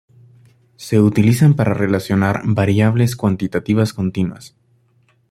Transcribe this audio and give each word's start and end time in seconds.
Se 0.77 0.99
utilizan 0.99 1.53
para 1.55 1.75
relacionar 1.75 2.41
variables 2.43 3.15
cuantitativas 3.15 3.93
continuas. 3.93 4.55